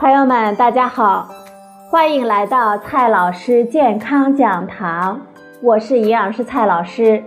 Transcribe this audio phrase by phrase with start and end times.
[0.00, 1.28] 朋友们，大家好，
[1.90, 5.20] 欢迎来到蔡老师健康讲堂，
[5.60, 7.22] 我是营养师蔡老师。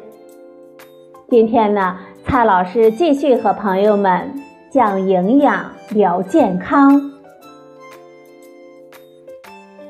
[1.30, 4.34] 今天呢，蔡老师继续和朋友们
[4.72, 7.12] 讲营养、聊健康。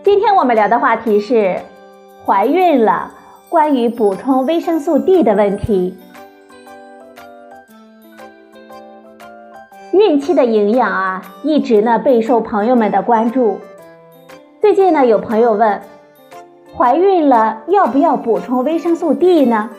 [0.03, 1.57] 今天我们聊的话题是
[2.25, 3.09] 怀孕了，
[3.47, 5.97] 关于补充维生素 D 的问题。
[9.93, 13.59] 孕期的营养啊，一直呢备受朋友们的关注。
[14.59, 15.79] 最近呢，有朋友问，
[16.75, 19.69] 怀孕了要不要补充维生素 D 呢？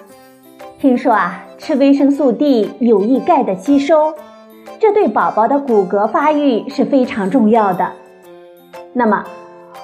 [0.78, 4.14] 听说啊，吃维生素 D 有益钙的吸收，
[4.78, 7.90] 这对宝宝的骨骼发育是非常重要的。
[8.92, 9.24] 那么，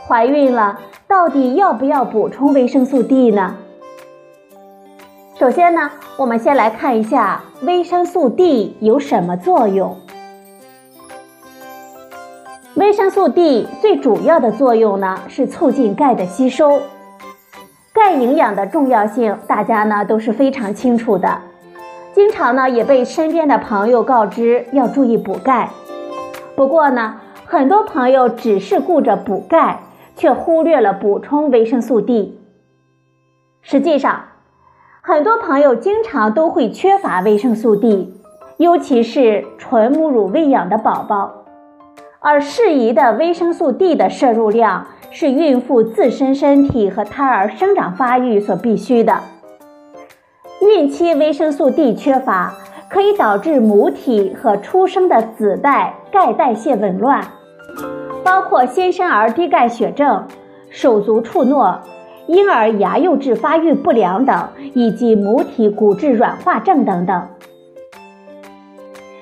[0.06, 0.78] 怀孕了
[1.08, 3.56] 到底要不要补充维生素 D 呢？
[5.40, 9.96] 首先呢，我们先来看一下维生素 D 有什么作用。
[12.76, 16.80] 维生素 D 最主要的作用呢，是促进钙的吸收。
[17.92, 21.40] 钙营养的重要性，大家呢都是非常清楚的，
[22.12, 25.70] 经常呢也被身边的朋友告知要注意补钙。
[26.54, 29.80] 不过呢，很多朋友只是顾着补钙，
[30.14, 32.38] 却忽略了补充维生素 D。
[33.62, 34.26] 实际上，
[35.02, 38.14] 很多朋友经常都会缺乏维生素 D，
[38.58, 41.39] 尤其是纯母乳喂养的宝宝。
[42.22, 49.20] 而适宜的维生素 D 的摄入量是孕妇自身身体和胎儿生长发育所必须的。
[50.60, 52.52] 孕期维生素 D 缺乏，
[52.90, 57.24] 可以导致母体和出生的子代钙代谢紊乱，
[58.22, 60.26] 包括新生儿低钙血症、
[60.68, 61.80] 手足触诺、
[62.26, 67.28] 婴儿牙釉质发育不良等，以及母体骨质软化症等等。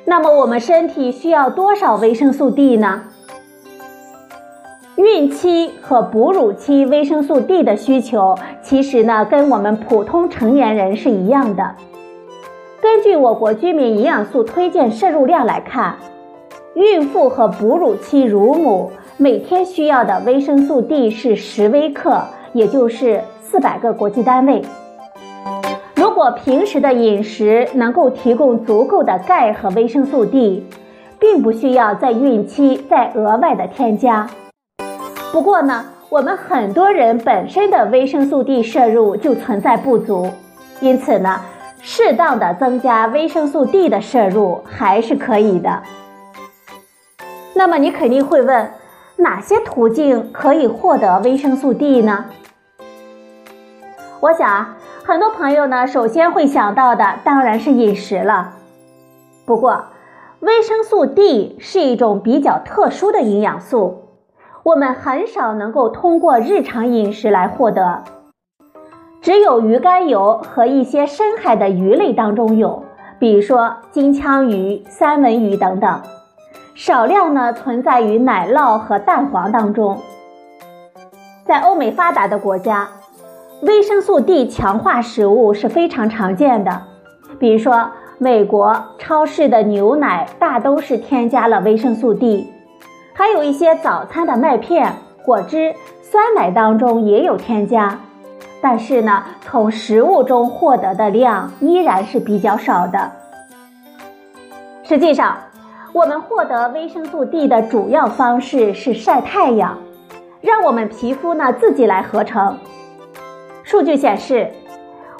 [0.09, 3.03] 那么我们身体需要多少维生素 D 呢？
[4.97, 11.75] 孕期和哺乳期维生素 D 的需求，其实呢跟我们普通成年人是一样的。
[12.81, 15.97] 根据我国居民营养素推荐摄入量来看，
[16.73, 24.63] 孕妇和哺乳期乳母每天需要的维生素 D 是十微克，也就是四百个国际单位。
[26.19, 30.67] 如果平时的饮食能够提供足够的钙和维生素 D，
[31.17, 34.29] 并不需要在孕期再额外的添加。
[35.33, 40.29] 不过呢，我们很多人本身的维生素 D 摄入就存在不足，
[40.81, 41.41] 因此呢，
[41.81, 45.85] 适当的增加维生素 D 的摄入还是可以的。
[47.55, 48.69] 那么你肯定会问，
[49.15, 52.25] 哪些途径可以获得维生素 D 呢？
[54.19, 54.67] 我想。
[55.09, 58.53] 很多朋友呢，首先会想到的当然是饮食了。
[59.47, 59.87] 不过，
[60.41, 64.03] 维生素 D 是一种比较特殊的营养素，
[64.65, 68.05] 我们很少能够通过日常饮食来获得。
[69.23, 72.85] 只有鱼肝油和一些深海的鱼类当中有，
[73.19, 76.03] 比如说金枪鱼、三文鱼等等。
[76.75, 79.97] 少量呢存在于奶酪和蛋黄当中。
[81.47, 82.91] 在欧美发达的国家。
[83.63, 86.81] 维生素 D 强化食物是非常常见的，
[87.41, 92.53] 比如说美国超市的牛奶大都是添加了维生素 D，
[93.15, 94.93] 还有一些早餐的麦片、
[95.25, 97.99] 果汁、酸奶当中也有添加，
[98.61, 103.11] 但是呢，从食物中获得的量依然是比较少的。
[104.85, 105.37] 实际上，
[105.93, 109.77] 我们获得维生素 D 的主要方式是晒太阳，
[110.41, 112.57] 让我们皮肤呢自己来合成。
[113.69, 114.49] 数据显示，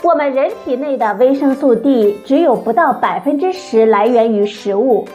[0.03, 5.07] 我们人体内的维生素 D 只有不到百分之十来源于食物，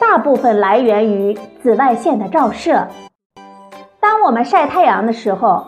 [0.00, 2.88] 大部分来源于紫外线的照射。
[4.00, 5.66] 当我们晒太阳的时候，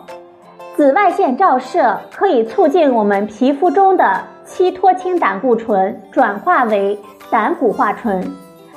[0.75, 6.99] 紫外线照射可以促进我们皮肤中的七脱氢胆固醇转化为
[7.31, 8.21] 胆固化醇，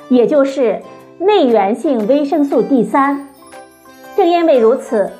[0.07, 0.81] 也就是
[1.19, 3.27] 内源性维生素 D 三。
[4.15, 5.11] 正因为如此，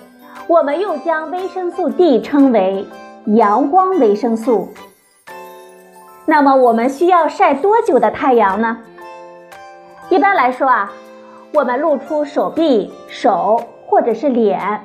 [0.47, 2.87] 我们又将维生素 D 称为。
[3.25, 4.69] 阳光维生素。
[6.25, 8.79] 那么我们需要晒多久的太阳呢？
[10.09, 10.91] 一般来说啊，
[11.53, 14.81] 我们露出手臂、手或者是脸，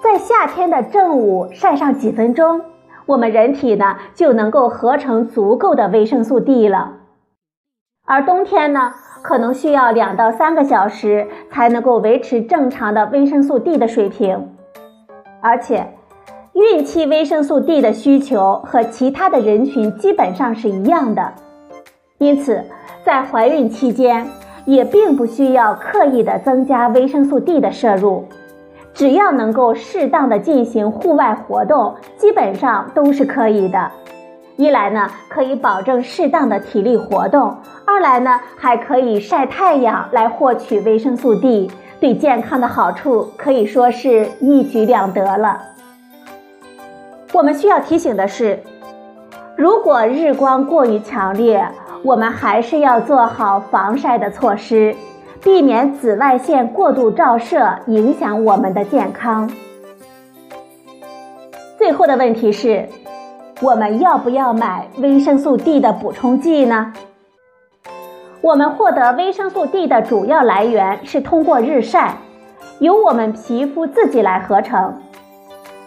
[0.00, 2.60] 在夏天的正午晒上几分钟，
[3.06, 6.92] 我们人体呢就能够合成足够的维生素 D 了。
[8.06, 14.53] 而冬天呢，可能需要两到三个小时才能够维持正常的维生素 D 的水平，
[15.44, 15.86] 而且。
[16.54, 21.32] 孕期维生素 D 的需求和其他的人群基本上是一样的，
[22.18, 22.62] 因此
[23.04, 24.24] 在怀孕期间，
[24.64, 28.24] 也并不需要刻意的增加维生素 D 的摄入，
[28.92, 33.90] 只要能够适当的进行户外活动，基本上都是可以的。
[34.56, 37.50] 一来呢，可以保证适当的体力活动；
[37.84, 41.68] 二来呢，还可以晒太阳来获取维生素 D，
[42.04, 45.58] 对健康的好处可以说是一举两得了。
[47.32, 48.62] 我们需要提醒的是，
[49.56, 51.66] 如果日光过于强烈，
[52.02, 54.94] 我们还是要做好防晒的措施，
[55.42, 59.50] 避免紫外线过度照射影响我们的健康。
[61.78, 62.86] 最后的问题是。
[63.62, 66.92] 我们要不要买维生素 D 的补充剂呢？
[68.44, 72.18] 我们获得维生素 D 的主要来源是通过日晒，
[72.78, 75.00] 由我们皮肤自己来合成。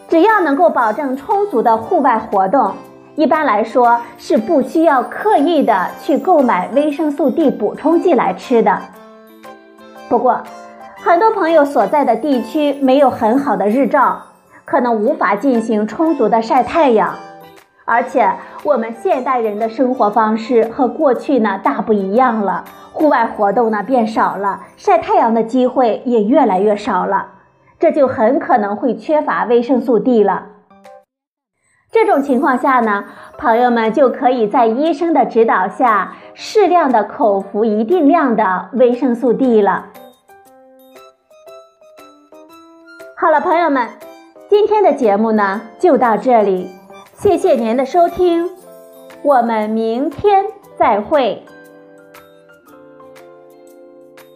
[0.07, 2.73] 只要能够保证充足的户外活动，
[3.13, 8.75] 一般来说是不需要刻意的去购买维生素 D 补充剂来吃的。
[10.09, 10.41] 不过，
[10.95, 14.19] 很多朋友所在的地区没有很好的日照，
[14.65, 17.13] 可能无法进行充足的晒太阳。
[17.89, 18.29] 而且
[18.65, 27.29] 我们现代人的生活方式和过去呢大不一样了，户外活动呢变少了，晒太阳的机会也越来越少了，
[27.79, 30.47] 这就很可能会缺乏维生素 D 了。
[31.89, 33.05] 这种情况下呢，
[33.37, 39.85] 朋友们就可以在医生的指导下，适量的口服一定量的维生素 D 了。
[43.15, 43.87] 好了，朋友们，
[44.49, 46.76] 今天的节目呢就到这里。
[47.19, 48.47] 谢谢您的收听，
[49.23, 50.45] 我们明天
[50.77, 51.43] 再会。